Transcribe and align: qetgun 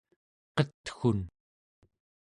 qetgun 0.57 1.19